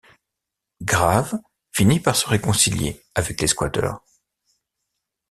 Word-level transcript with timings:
Graves 0.81 1.35
finit 1.73 1.99
par 1.99 2.15
se 2.15 2.27
réconcilier 2.27 3.03
avec 3.13 3.39
les 3.39 3.45
squatteurs. 3.45 4.03